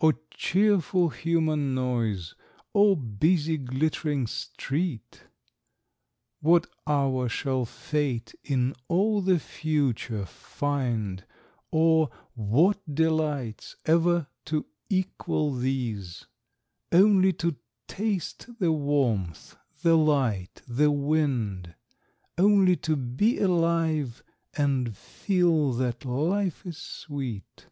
O 0.00 0.12
cheerful 0.30 1.10
human 1.10 1.74
noise, 1.74 2.34
O 2.74 2.96
busy 2.96 3.58
glittering 3.58 4.26
street! 4.26 5.24
What 6.40 6.66
hour 6.86 7.28
shall 7.28 7.64
Fate 7.66 8.34
in 8.42 8.74
all 8.88 9.20
the 9.20 9.38
future 9.38 10.24
find, 10.26 11.24
Or 11.70 12.10
what 12.34 12.80
delights, 12.94 13.76
ever 13.84 14.26
to 14.46 14.64
equal 14.88 15.54
these: 15.54 16.26
Only 16.90 17.32
to 17.34 17.56
taste 17.86 18.58
the 18.58 18.72
warmth, 18.72 19.56
the 19.82 19.96
light, 19.96 20.62
the 20.66 20.90
wind, 20.90 21.74
Only 22.38 22.76
to 22.76 22.96
be 22.96 23.38
alive, 23.38 24.22
and 24.54 24.96
feel 24.96 25.72
that 25.74 26.04
life 26.06 26.64
is 26.66 26.78
sweet? 26.78 27.66